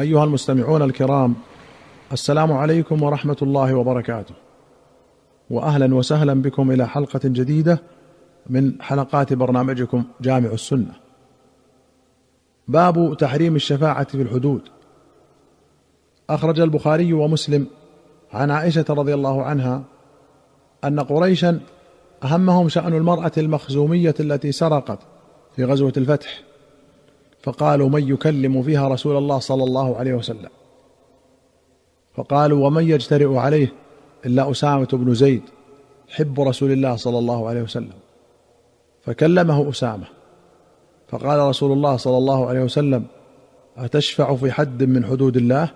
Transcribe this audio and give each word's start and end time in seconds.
أيها 0.00 0.24
المستمعون 0.24 0.82
الكرام 0.82 1.34
السلام 2.12 2.52
عليكم 2.52 3.02
ورحمة 3.02 3.36
الله 3.42 3.74
وبركاته. 3.74 4.34
واهلا 5.50 5.94
وسهلا 5.94 6.42
بكم 6.42 6.70
إلى 6.70 6.88
حلقة 6.88 7.20
جديدة 7.24 7.82
من 8.46 8.82
حلقات 8.82 9.32
برنامجكم 9.32 10.04
جامع 10.20 10.48
السنة. 10.50 10.92
باب 12.68 13.16
تحريم 13.18 13.56
الشفاعة 13.56 14.04
في 14.04 14.22
الحدود. 14.22 14.62
أخرج 16.30 16.60
البخاري 16.60 17.12
ومسلم 17.12 17.66
عن 18.32 18.50
عائشة 18.50 18.84
رضي 18.90 19.14
الله 19.14 19.42
عنها 19.42 19.82
أن 20.84 21.00
قريشا 21.00 21.60
أهمهم 22.24 22.68
شأن 22.68 22.94
المرأة 22.94 23.32
المخزومية 23.38 24.14
التي 24.20 24.52
سرقت 24.52 24.98
في 25.56 25.64
غزوة 25.64 25.92
الفتح. 25.96 26.49
فقالوا 27.42 27.88
من 27.88 28.08
يكلم 28.08 28.62
فيها 28.62 28.88
رسول 28.88 29.16
الله 29.16 29.38
صلى 29.38 29.64
الله 29.64 29.96
عليه 29.96 30.14
وسلم؟ 30.14 30.50
فقالوا 32.14 32.66
ومن 32.66 32.90
يجترئ 32.90 33.36
عليه 33.36 33.72
إلا 34.26 34.50
أسامة 34.50 34.88
بن 34.92 35.14
زيد 35.14 35.42
حب 36.08 36.40
رسول 36.40 36.72
الله 36.72 36.96
صلى 36.96 37.18
الله 37.18 37.48
عليه 37.48 37.62
وسلم. 37.62 37.92
فكلمه 39.02 39.70
أسامة 39.70 40.06
فقال 41.08 41.38
رسول 41.38 41.72
الله 41.72 41.96
صلى 41.96 42.18
الله 42.18 42.48
عليه 42.48 42.60
وسلم 42.60 43.04
أتشفع 43.76 44.34
في 44.34 44.52
حد 44.52 44.82
من 44.82 45.06
حدود 45.06 45.36
الله؟ 45.36 45.70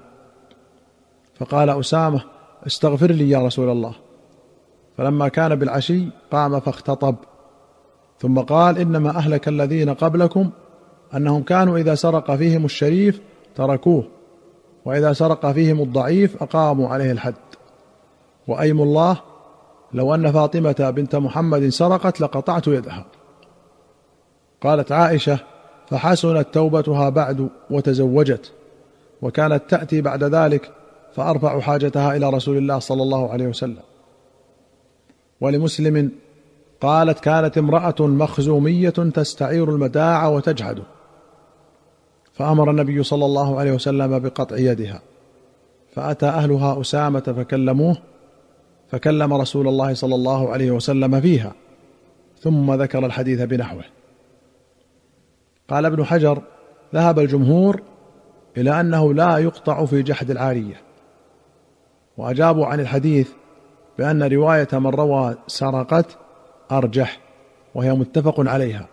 فقال 1.34 1.70
أسامة 1.70 2.20
استغفر 2.66 3.10
لي 3.10 3.30
يا 3.30 3.38
رسول 3.38 3.70
الله. 3.70 3.94
فلما 4.96 5.28
كان 5.28 5.54
بالعشي 5.54 6.06
قام 6.32 6.60
فاختطب 6.60 7.16
ثم 8.20 8.38
قال 8.38 8.78
إنما 8.78 9.10
أهلك 9.10 9.48
الذين 9.48 9.94
قبلكم 9.94 10.50
أنهم 11.16 11.42
كانوا 11.42 11.78
إذا 11.78 11.94
سرق 11.94 12.34
فيهم 12.36 12.64
الشريف 12.64 13.20
تركوه 13.56 14.04
وإذا 14.84 15.12
سرق 15.12 15.52
فيهم 15.52 15.80
الضعيف 15.80 16.42
أقاموا 16.42 16.88
عليه 16.88 17.12
الحد. 17.12 17.34
وأيم 18.48 18.82
الله 18.82 19.20
لو 19.92 20.14
أن 20.14 20.32
فاطمة 20.32 20.92
بنت 20.96 21.16
محمد 21.16 21.68
سرقت 21.68 22.20
لقطعت 22.20 22.66
يدها. 22.66 23.06
قالت 24.60 24.92
عائشة 24.92 25.38
فحسنت 25.90 26.46
توبتها 26.52 27.08
بعد 27.08 27.48
وتزوجت 27.70 28.52
وكانت 29.22 29.62
تأتي 29.68 30.00
بعد 30.00 30.24
ذلك 30.24 30.70
فأرفع 31.14 31.60
حاجتها 31.60 32.16
إلى 32.16 32.30
رسول 32.30 32.56
الله 32.56 32.78
صلى 32.78 33.02
الله 33.02 33.30
عليه 33.30 33.46
وسلم. 33.46 33.82
ولمسلم 35.40 36.10
قالت 36.80 37.20
كانت 37.20 37.58
امرأة 37.58 37.94
مخزومية 38.00 38.90
تستعير 38.90 39.70
المتاع 39.70 40.28
وتجحده 40.28 40.82
فأمر 42.34 42.70
النبي 42.70 43.02
صلى 43.02 43.24
الله 43.24 43.58
عليه 43.60 43.72
وسلم 43.72 44.18
بقطع 44.18 44.56
يدها. 44.56 45.02
فأتى 45.94 46.26
أهلها 46.26 46.80
أسامة 46.80 47.20
فكلموه 47.20 47.96
فكلم 48.90 49.34
رسول 49.34 49.68
الله 49.68 49.94
صلى 49.94 50.14
الله 50.14 50.50
عليه 50.50 50.70
وسلم 50.70 51.20
فيها 51.20 51.52
ثم 52.40 52.74
ذكر 52.74 53.06
الحديث 53.06 53.40
بنحوه. 53.42 53.84
قال 55.68 55.86
ابن 55.86 56.04
حجر 56.04 56.42
ذهب 56.94 57.18
الجمهور 57.18 57.82
إلى 58.56 58.80
أنه 58.80 59.14
لا 59.14 59.38
يقطع 59.38 59.84
في 59.84 60.02
جحد 60.02 60.30
العارية 60.30 60.80
وأجابوا 62.16 62.66
عن 62.66 62.80
الحديث 62.80 63.30
بأن 63.98 64.22
رواية 64.22 64.68
من 64.72 64.86
روى 64.86 65.36
سرقت 65.46 66.06
أرجح 66.72 67.18
وهي 67.74 67.92
متفق 67.92 68.34
عليها. 68.38 68.88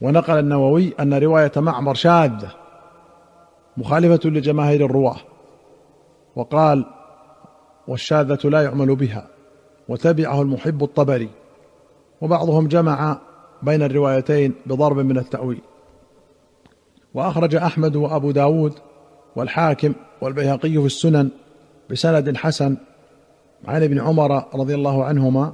ونقل 0.00 0.38
النووي 0.38 0.94
أن 1.00 1.14
رواية 1.14 1.52
معمر 1.56 1.94
شاذة 1.94 2.50
مخالفة 3.76 4.30
لجماهير 4.30 4.84
الرواة 4.84 5.16
وقال 6.36 6.84
والشاذة 7.88 8.48
لا 8.48 8.62
يعمل 8.62 8.96
بها 8.96 9.28
وتبعه 9.88 10.42
المحب 10.42 10.82
الطبري 10.82 11.28
وبعضهم 12.20 12.68
جمع 12.68 13.18
بين 13.62 13.82
الروايتين 13.82 14.54
بضرب 14.66 14.98
من 14.98 15.18
التأويل. 15.18 15.60
وأخرج 17.14 17.54
أحمد 17.54 17.96
وأبو 17.96 18.30
داود 18.30 18.72
والحاكم 19.36 19.92
والبيهقي 20.20 20.72
في 20.72 20.86
السنن 20.86 21.30
بسند 21.90 22.36
حسن 22.36 22.76
عن 23.68 23.82
ابن 23.82 24.00
عمر 24.00 24.44
رضي 24.54 24.74
الله 24.74 25.04
عنهما 25.04 25.52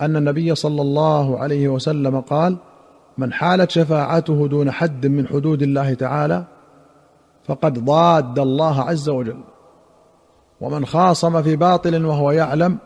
أن 0.00 0.16
النبي 0.16 0.54
صلى 0.54 0.82
الله 0.82 1.38
عليه 1.38 1.68
وسلم 1.68 2.20
قال 2.20 2.56
من 3.18 3.32
حالت 3.32 3.70
شفاعته 3.70 4.48
دون 4.48 4.70
حد 4.70 5.06
من 5.06 5.26
حدود 5.26 5.62
الله 5.62 5.94
تعالى 5.94 6.44
فقد 7.44 7.84
ضاد 7.84 8.38
الله 8.38 8.80
عز 8.80 9.08
وجل. 9.08 9.40
ومن 10.60 10.86
خاصم 10.86 11.42
في 11.42 11.56
باطل 11.56 12.04
وهو 12.04 12.30
يعلم 12.30 12.78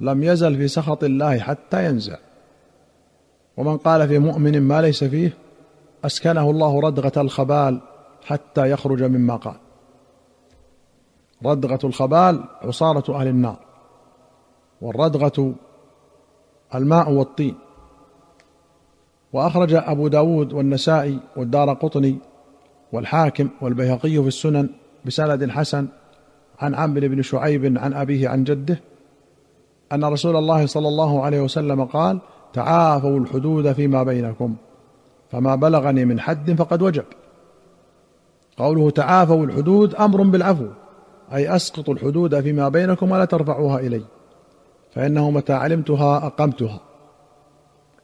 لم 0.00 0.22
يزل 0.22 0.56
في 0.56 0.68
سخط 0.68 1.04
الله 1.04 1.38
حتى 1.38 1.86
ينزع. 1.86 2.16
ومن 3.56 3.76
قال 3.76 4.08
في 4.08 4.18
مؤمن 4.18 4.60
ما 4.60 4.82
ليس 4.82 5.04
فيه 5.04 5.36
أسكنه 6.04 6.50
الله 6.50 6.80
ردغة 6.80 7.12
الخبال 7.16 7.80
حتى 8.24 8.70
يخرج 8.70 9.02
مما 9.02 9.36
قال. 9.36 9.56
ردغة 11.44 11.78
الخبال 11.84 12.44
عصارة 12.62 13.20
أهل 13.20 13.28
النار 13.28 13.58
والردغة 14.80 15.54
الماء 16.74 17.10
والطين. 17.10 17.54
وأخرج 19.32 19.74
أبو 19.74 20.08
داود 20.08 20.52
والنسائي 20.52 21.18
والدار 21.36 21.72
قطني 21.72 22.18
والحاكم 22.92 23.48
والبيهقي 23.60 24.22
في 24.22 24.28
السنن 24.28 24.68
بسند 25.04 25.50
حسن 25.50 25.88
عن 26.58 26.74
عمرو 26.74 27.08
بن 27.08 27.22
شعيب 27.22 27.78
عن 27.78 27.94
أبيه 27.94 28.28
عن 28.28 28.44
جده 28.44 28.80
أن 29.92 30.04
رسول 30.04 30.36
الله 30.36 30.66
صلى 30.66 30.88
الله 30.88 31.22
عليه 31.22 31.40
وسلم 31.40 31.84
قال 31.84 32.18
تعافوا 32.52 33.18
الحدود 33.18 33.72
فيما 33.72 34.02
بينكم 34.02 34.54
فما 35.30 35.54
بلغني 35.54 36.04
من 36.04 36.20
حد 36.20 36.52
فقد 36.52 36.82
وجب. 36.82 37.04
قوله 38.56 38.90
تعافوا 38.90 39.46
الحدود 39.46 39.94
أمر 39.94 40.22
بالعفو 40.22 40.66
أي 41.32 41.56
أسقطوا 41.56 41.94
الحدود 41.94 42.40
فيما 42.40 42.68
بينكم 42.68 43.10
ولا 43.10 43.24
ترفعوها 43.24 43.80
إلي 43.80 44.02
فإنه 44.94 45.30
متى 45.30 45.52
علمتها 45.52 46.26
أقمتها. 46.26 46.80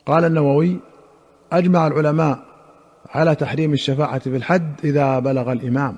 قال 0.06 0.24
النووي 0.24 0.80
أجمع 1.52 1.86
العلماء 1.86 2.38
على 3.10 3.34
تحريم 3.34 3.72
الشفاعة 3.72 4.18
في 4.18 4.36
الحد 4.36 4.72
إذا 4.84 5.18
بلغ 5.18 5.52
الإمام 5.52 5.96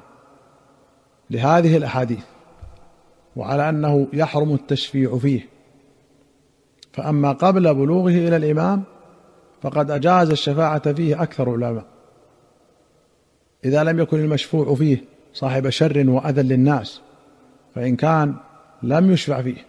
لهذه 1.30 1.76
الأحاديث 1.76 2.24
وعلى 3.36 3.68
أنه 3.68 4.06
يحرم 4.12 4.54
التشفيع 4.54 5.18
فيه. 5.18 5.48
فأما 6.92 7.32
قبل 7.32 7.74
بلوغه 7.74 8.08
إلى 8.08 8.36
الإمام 8.36 8.82
فقد 9.62 9.90
أجاز 9.90 10.30
الشفاعة 10.30 10.92
فيه 10.92 11.22
أكثر 11.22 11.54
العلماء. 11.54 11.84
إذا 13.64 13.84
لم 13.84 13.98
يكن 13.98 14.20
المشفوع 14.20 14.74
فيه 14.74 15.04
صاحب 15.32 15.68
شر 15.68 16.04
وأذى 16.10 16.42
للناس 16.42 17.00
فإن 17.74 17.96
كان 17.96 18.34
لم 18.82 19.10
يشفع 19.12 19.42
فيه. 19.42 19.66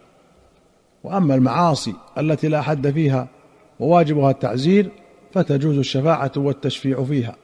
وأما 1.04 1.36
المعاصي 1.36 1.94
التي 2.18 2.48
لا 2.48 2.62
حد 2.62 2.92
فيها 2.92 3.28
وواجبها 3.80 4.32
التعزير 4.32 4.92
فتجوز 5.34 5.78
الشفاعة 5.78 6.32
والتشفيع 6.38 7.04
فيها 7.04 7.36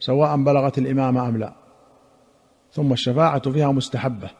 سواء 0.00 0.36
بلغت 0.36 0.78
الامام 0.78 1.18
أم 1.18 1.36
لا. 1.36 1.52
ثم 2.72 2.92
الشفاعة 2.92 3.50
فيها 3.50 3.72
مستحبة 3.72 4.30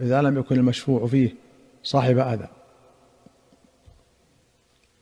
إذا 0.00 0.22
لم 0.22 0.38
يكن 0.38 0.56
المشفوع 0.56 1.06
فيه 1.06 1.34
صاحب 1.82 2.18
أذى. 2.18 2.48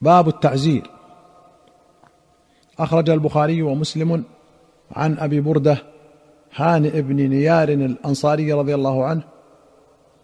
باب 0.01 0.29
التعزير. 0.29 0.91
أخرج 2.79 3.11
البخاري 3.11 3.63
ومسلم 3.63 4.25
عن 4.93 5.19
أبي 5.19 5.41
بردة 5.41 5.79
هانئ 6.55 7.03
بن 7.03 7.17
نيار 7.17 7.69
الأنصاري 7.69 8.53
رضي 8.53 8.75
الله 8.75 9.05
عنه 9.05 9.23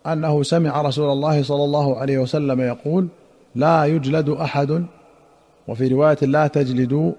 أنه 0.06 0.42
سمع 0.42 0.82
رسول 0.82 1.10
الله 1.10 1.42
صلى 1.42 1.64
الله 1.64 1.96
عليه 1.96 2.18
وسلم 2.18 2.60
يقول 2.60 3.08
لا 3.54 3.84
يجلد 3.84 4.28
أحد 4.28 4.86
وفي 5.68 5.88
رواية 5.88 6.18
لا 6.22 6.46
تجلدوا 6.46 7.12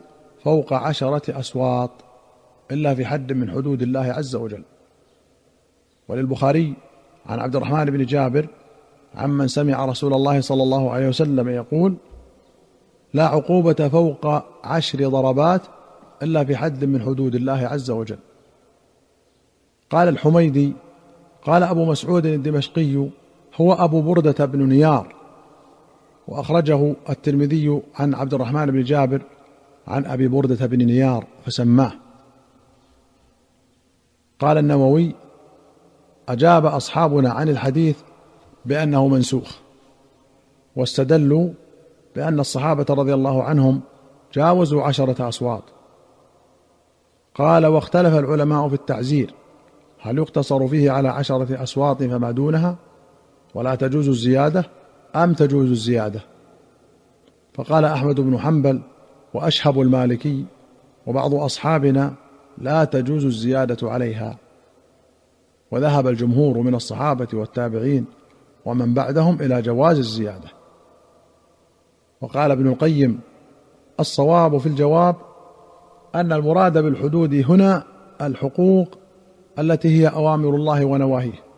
فوق 0.44 0.74
عشرة 0.74 1.40
اسواط 1.40 1.92
إلا 2.72 2.96
في 2.96 3.06
حد 3.06 3.34
من 3.34 3.52
حدود 3.52 3.82
الله 3.82 4.00
عز 4.00 4.36
وجل. 4.36 4.64
وللبخاري 6.08 6.74
عن 7.26 7.40
عبد 7.40 7.56
الرحمن 7.56 7.86
بن 7.86 8.06
جابر 8.06 8.48
عمن 9.16 9.48
سمع 9.48 9.86
رسول 9.86 10.14
الله 10.14 10.42
صلى 10.42 10.64
الله 10.64 10.92
عليه 10.92 11.08
وسلم 11.08 11.50
يقول 11.50 11.96
لا 13.14 13.26
عقوبة 13.26 13.88
فوق 13.88 14.44
عشر 14.64 15.08
ضربات 15.08 15.62
إلا 16.24 16.44
في 16.44 16.56
حد 16.56 16.86
من 16.86 17.02
حدود 17.02 17.36
الله 17.36 17.68
عز 17.68 17.92
وجل. 17.92 18.20
قال 19.90 20.08
الحميدي 20.08 20.74
قال 21.44 21.64
أبو 21.64 21.86
مسعود 21.86 22.26
الدمشقي 22.26 23.10
هو 23.56 23.74
أبو 23.74 24.02
بردة 24.02 24.46
بن 24.46 24.70
نيار 24.70 25.19
وأخرجه 26.30 26.96
الترمذي 27.10 27.82
عن 27.96 28.14
عبد 28.14 28.34
الرحمن 28.34 28.66
بن 28.66 28.84
جابر 28.84 29.22
عن 29.88 30.06
أبي 30.06 30.28
بردة 30.28 30.66
بن 30.66 30.86
نيار 30.86 31.28
فسماه. 31.46 31.92
قال 34.40 34.58
النووي 34.58 35.16
أجاب 36.30 36.66
أصحابنا 36.66 37.30
عن 37.30 37.50
الحديث 37.50 37.98
بأنه 38.66 39.08
منسوخ 39.08 39.58
واستدلوا 40.76 41.50
بأن 42.16 42.40
الصحابة 42.40 42.86
رضي 42.90 43.14
الله 43.14 43.44
عنهم 43.44 43.82
جاوزوا 44.34 44.84
عشرة 44.84 45.28
أصوات. 45.28 45.64
قال 47.36 47.66
واختلف 47.66 48.14
العلماء 48.14 48.68
في 48.68 48.74
التعزير 48.74 49.34
هل 50.00 50.18
يقتصر 50.18 50.68
فيه 50.68 50.92
على 50.92 51.10
عشرة 51.10 51.64
أصوات 51.64 52.04
فما 52.04 52.32
دونها؟ 52.32 52.76
ولا 53.56 53.76
تجوز 53.76 54.10
الزيادة؟ 54.10 54.79
أم 55.16 55.34
تجوز 55.34 55.70
الزيادة؟ 55.70 56.22
فقال 57.54 57.86
أحمد 57.86 58.20
بن 58.20 58.38
حنبل 58.40 58.82
وأشهب 59.34 59.82
المالكي 59.82 60.46
وبعض 61.08 61.36
أصحابنا 61.36 62.14
لا 62.58 62.84
تجوز 62.84 63.26
الزيادة 63.26 63.92
عليها. 63.92 64.38
وذهب 65.72 66.08
الجمهور 66.08 66.58
من 66.58 66.76
الصحابة 66.76 67.28
والتابعين 67.34 68.06
ومن 68.66 68.94
بعدهم 68.94 69.42
إلى 69.42 69.62
جواز 69.62 69.98
الزيادة. 69.98 70.50
وقال 72.22 72.52
ابن 72.52 72.68
القيم 72.68 73.20
الصواب 74.00 74.58
في 74.58 74.66
الجواب 74.66 75.16
أن 76.16 76.34
المراد 76.34 76.78
بالحدود 76.78 77.34
هنا 77.34 77.84
الحقوق 78.22 78.98
التي 79.60 80.02
هي 80.02 80.08
أوامر 80.08 80.56
الله 80.56 80.86
ونواهيه. 80.86 81.49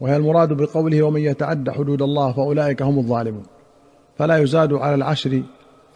وهي 0.00 0.16
المراد 0.16 0.52
بقوله 0.52 1.02
ومن 1.02 1.20
يتعد 1.20 1.70
حدود 1.70 2.02
الله 2.02 2.32
فأولئك 2.32 2.82
هم 2.82 2.98
الظالمون. 2.98 3.46
فلا 4.18 4.38
يزاد 4.38 4.72
على 4.72 4.94
العشر 4.94 5.42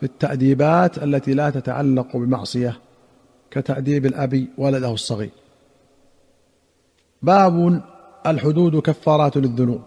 في 0.01 0.03
التأديبات 0.03 0.99
التي 0.99 1.35
لا 1.35 1.51
تتعلق 1.51 2.17
بمعصية 2.17 2.79
كتأديب 3.51 4.07
الأب 4.07 4.47
ولده 4.59 4.93
الصغير. 4.93 5.31
باب 7.23 7.83
الحدود 8.27 8.81
كفارات 8.81 9.37
للذنوب. 9.37 9.83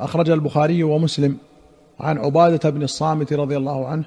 أخرج 0.00 0.30
البخاري 0.30 0.82
ومسلم 0.82 1.36
عن 2.00 2.18
عبادة 2.18 2.70
بن 2.70 2.82
الصامت 2.82 3.32
رضي 3.32 3.56
الله 3.56 3.86
عنه 3.86 4.04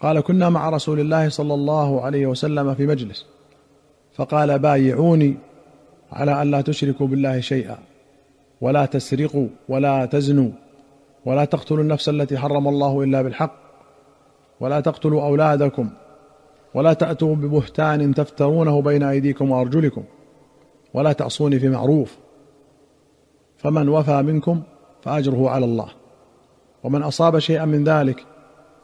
قال 0.00 0.20
كنا 0.20 0.48
مع 0.48 0.68
رسول 0.70 1.00
الله 1.00 1.28
صلى 1.28 1.54
الله 1.54 2.00
عليه 2.02 2.26
وسلم 2.26 2.74
في 2.74 2.86
مجلس 2.86 3.26
فقال 4.14 4.58
بايعوني 4.58 5.36
على 6.12 6.42
أن 6.42 6.50
لا 6.50 6.60
تشركوا 6.60 7.06
بالله 7.06 7.40
شيئا 7.40 7.78
ولا 8.60 8.86
تسرقوا 8.86 9.48
ولا 9.68 10.06
تزنوا 10.06 10.50
ولا 11.24 11.44
تقتلوا 11.44 11.82
النفس 11.82 12.08
التي 12.08 12.38
حرم 12.38 12.68
الله 12.68 13.02
إلا 13.02 13.22
بالحق 13.22 13.54
ولا 14.60 14.80
تقتلوا 14.80 15.22
أولادكم 15.22 15.90
ولا 16.74 16.92
تأتوا 16.92 17.34
ببهتان 17.34 18.14
تفترونه 18.14 18.82
بين 18.82 19.02
أيديكم 19.02 19.50
وأرجلكم 19.50 20.04
ولا 20.94 21.12
تعصوني 21.12 21.58
في 21.58 21.68
معروف 21.68 22.18
فمن 23.56 23.88
وفى 23.88 24.22
منكم 24.22 24.62
فأجره 25.02 25.50
على 25.50 25.64
الله 25.64 25.88
ومن 26.84 27.02
أصاب 27.02 27.38
شيئا 27.38 27.64
من 27.64 27.84
ذلك 27.84 28.24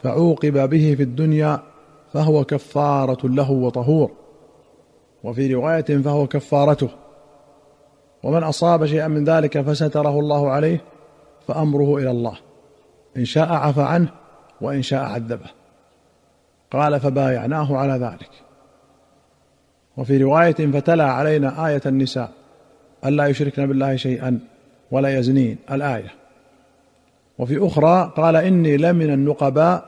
فعوقب 0.02 0.70
به 0.70 0.94
في 0.96 1.02
الدنيا 1.02 1.62
فهو 2.12 2.44
كفارة 2.44 3.26
له 3.28 3.50
وطهور 3.50 4.10
وفي 5.24 5.54
رواية 5.54 5.82
فهو 5.82 6.26
كفارته. 6.26 6.88
ومن 8.24 8.42
أصاب 8.42 8.86
شيئا 8.86 9.08
من 9.08 9.24
ذلك 9.24 9.60
فستره 9.60 10.18
الله 10.20 10.50
عليه 10.50 10.80
فأمره 11.48 11.96
إلى 11.96 12.10
الله. 12.10 12.36
إن 13.16 13.24
شاء 13.24 13.52
عفى 13.52 13.82
عنه 13.82 14.08
وإن 14.60 14.82
شاء 14.82 15.04
عذبه. 15.04 15.46
قال 16.70 17.00
فبايعناه 17.00 17.76
على 17.76 17.92
ذلك. 17.92 18.30
وفي 19.96 20.22
رواية 20.22 20.52
فتلا 20.52 21.04
علينا 21.04 21.68
آية 21.68 21.80
النساء. 21.86 22.30
الا 23.04 23.26
يشركن 23.26 23.66
بالله 23.66 23.96
شيئا 23.96 24.40
ولا 24.90 25.18
يزنين. 25.18 25.56
الآية. 25.70 26.12
وفي 27.38 27.66
أخرى 27.66 28.12
قال 28.16 28.36
إني 28.36 28.76
لمن 28.76 29.12
النقباء 29.12 29.84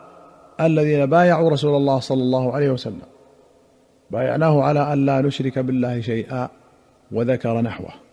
الذين 0.61 1.07
بايعوا 1.07 1.51
رسول 1.51 1.77
الله 1.77 2.01
صلى 2.01 2.23
الله 2.23 2.55
عليه 2.55 2.71
وسلم. 2.71 3.07
بايعناه 4.11 4.63
على 4.63 4.93
أن 4.93 5.07
لا 5.07 5.21
نشرك 5.21 5.59
بالله 5.59 6.01
شيئا 6.01 6.49
وذكر 7.13 7.61
نحوه. 7.61 8.06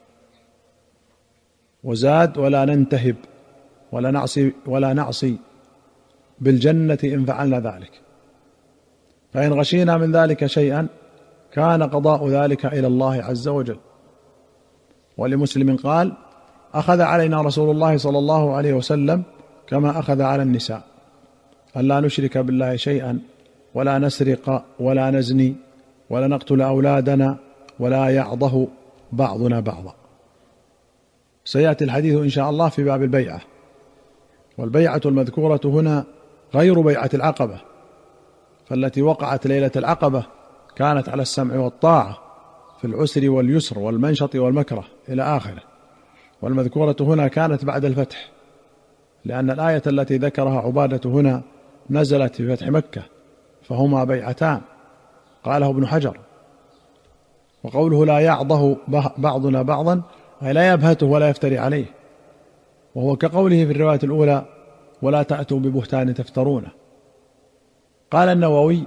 وزاد 1.83 2.37
ولا 2.37 2.65
ننتهب 2.65 3.15
ولا 3.91 4.11
نعصي 4.11 4.53
ولا 4.65 4.93
نعصي 4.93 5.37
بالجنة 6.39 6.97
إن 7.03 7.25
فعلنا 7.25 7.59
ذلك. 7.59 7.91
فإن 9.33 9.53
غشينا 9.53 9.97
من 9.97 10.11
ذلك 10.11 10.45
شيئا 10.45 10.87
كان 11.51 11.83
قضاء 11.83 12.29
ذلك 12.29 12.65
إلى 12.65 12.87
الله 12.87 13.23
عز 13.23 13.47
وجل. 13.47 13.77
ولمسلم 15.17 15.75
قال 15.75 16.13
أخذ 16.73 17.01
علينا 17.01 17.41
رسول 17.41 17.71
الله 17.71 17.97
صلى 17.97 18.17
الله 18.17 18.55
عليه 18.55 18.73
وسلم 18.73 19.23
كما 19.67 19.99
أخذ 19.99 20.21
على 20.21 20.43
النساء. 20.43 20.83
ألا 21.77 21.99
نشرك 21.99 22.37
بالله 22.37 22.75
شيئا 22.75 23.19
ولا 23.73 23.99
نسرق 23.99 24.65
ولا 24.79 25.11
نزني 25.11 25.55
ولا 26.09 26.27
نقتل 26.27 26.61
أولادنا 26.61 27.37
ولا 27.79 28.09
يعضه 28.09 28.67
بعضنا 29.11 29.59
بعضا. 29.59 30.02
سيأتي 31.45 31.83
الحديث 31.83 32.15
إن 32.15 32.29
شاء 32.29 32.49
الله 32.49 32.69
في 32.69 32.83
باب 32.83 33.03
البيعة. 33.03 33.41
والبيعة 34.57 35.01
المذكورة 35.05 35.61
هنا 35.65 36.05
غير 36.55 36.81
بيعة 36.81 37.09
العقبة 37.13 37.61
فالتي 38.65 39.01
وقعت 39.01 39.47
ليلة 39.47 39.71
العقبة 39.75 40.25
كانت 40.75 41.09
على 41.09 41.21
السمع 41.21 41.55
والطاعة 41.55 42.17
في 42.81 42.87
العسر 42.87 43.29
واليسر 43.29 43.79
والمنشط 43.79 44.35
والمكره 44.35 44.83
إلى 45.09 45.23
آخره. 45.23 45.61
والمذكورة 46.41 46.95
هنا 46.99 47.27
كانت 47.27 47.65
بعد 47.65 47.85
الفتح 47.85 48.29
لأن 49.25 49.51
الآية 49.51 49.81
التي 49.87 50.17
ذكرها 50.17 50.61
عبادة 50.61 51.09
هنا 51.09 51.41
نزلت 51.89 52.35
في 52.35 52.55
فتح 52.55 52.67
مكة 52.67 53.03
فهما 53.63 54.03
بيعتان. 54.03 54.61
قاله 55.43 55.69
ابن 55.69 55.87
حجر 55.87 56.17
وقوله 57.63 58.05
لا 58.05 58.19
يعضه 58.19 58.77
بعضنا 59.17 59.61
بعضا 59.61 60.01
أي 60.43 60.53
لا 60.53 60.73
يبهته 60.73 61.05
ولا 61.05 61.29
يفتري 61.29 61.57
عليه. 61.57 61.85
وهو 62.95 63.15
كقوله 63.15 63.65
في 63.65 63.71
الرواية 63.71 63.99
الأولى 64.03 64.45
ولا 65.01 65.23
تأتوا 65.23 65.59
ببهتان 65.59 66.13
تفترونه. 66.13 66.67
قال 68.11 68.29
النووي 68.29 68.83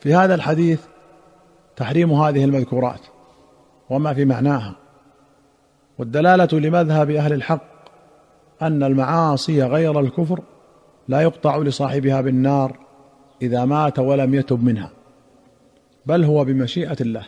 في 0.00 0.14
هذا 0.14 0.34
الحديث 0.34 0.80
تحريم 1.76 2.12
هذه 2.12 2.44
المذكورات 2.44 3.00
وما 3.90 4.14
في 4.14 4.24
معناها. 4.24 4.76
والدلالة 5.98 6.48
لمذهب 6.52 7.10
أهل 7.10 7.32
الحق 7.32 7.72
أن 8.62 8.82
المعاصي 8.82 9.62
غير 9.62 10.00
الكفر 10.00 10.40
لا 11.08 11.20
يقطع 11.20 11.56
لصاحبها 11.56 12.20
بالنار 12.20 12.76
إذا 13.42 13.64
مات 13.64 13.98
ولم 13.98 14.34
يتب 14.34 14.64
منها 14.64 14.90
بل 16.06 16.24
هو 16.24 16.44
بمشيئة 16.44 16.96
الله. 17.00 17.24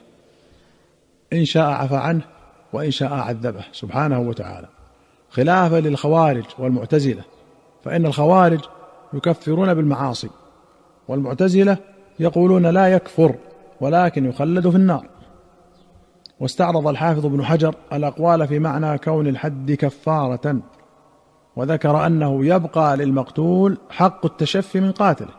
إن 1.33 1.45
شاء 1.45 1.71
عفى 1.71 1.97
عنه 1.97 2.34
وإن 2.75 2.91
شاء 2.91 3.13
عذبه 3.13 3.65
سبحانه 3.73 4.21
وتعالى. 4.21 4.69
خلافا 5.31 5.77
للخوارج 5.77 6.45
والمعتزلة 6.59 7.25
فإن 7.85 8.07
الخوارج 8.07 8.61
يكفرون 9.13 9.75
بالمعاصي 9.75 10.31
والمعتزلة 11.09 11.79
يقولون 12.21 12.67
لا 12.67 12.89
يكفر 12.89 13.35
ولكن 13.81 14.29
يخلد 14.29 14.71
في 14.71 14.77
النار. 14.77 15.07
واستعرض 16.41 16.89
الحافظ 16.89 17.27
ابن 17.27 17.45
حجر 17.45 17.75
الأقوال 17.93 18.49
في 18.49 18.59
معنى 18.59 18.99
كون 18.99 19.27
الحد 19.27 19.73
كفارة 19.73 20.57
وذكر 21.57 22.07
أنه 22.07 22.47
يبقى 22.47 22.97
للمقتول 22.97 23.79
حق 23.91 24.27
التشفي 24.27 24.81
من 24.81 24.93
قاتله 24.93 25.35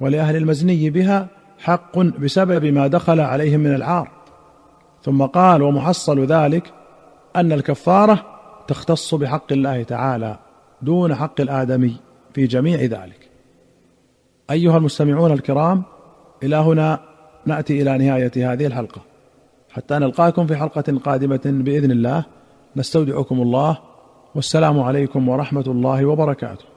ولأهل 0.00 0.36
المزني 0.36 0.90
بها 0.90 1.26
حق 1.58 1.98
بسبب 1.98 2.64
ما 2.64 2.86
دخل 2.86 3.20
عليهم 3.20 3.60
من 3.60 3.74
العار. 3.74 4.21
ثم 5.04 5.22
قال 5.22 5.62
ومحصل 5.62 6.24
ذلك 6.24 6.72
أن 7.36 7.52
الكفارة 7.52 8.26
تختص 8.68 9.14
بحق 9.14 9.52
الله 9.52 9.82
تعالى 9.82 10.38
دون 10.82 11.14
حق 11.14 11.40
الآدمي 11.40 11.96
في 12.34 12.46
جميع 12.46 12.80
ذلك. 12.80 13.28
أيها 14.50 14.76
المستمعون 14.76 15.32
الكرام 15.32 15.82
إلى 16.42 16.56
هنا 16.56 17.00
نأتي 17.46 17.82
إلى 17.82 17.98
نهاية 17.98 18.52
هذه 18.52 18.66
الحلقة. 18.66 19.00
حتى 19.70 19.94
نلقاكم 19.94 20.46
في 20.46 20.56
حلقة 20.56 20.98
قادمة 21.04 21.40
بإذن 21.44 21.90
الله 21.90 22.24
نستودعكم 22.76 23.42
الله 23.42 23.78
والسلام 24.34 24.80
عليكم 24.80 25.28
ورحمة 25.28 25.64
الله 25.66 26.06
وبركاته. 26.06 26.71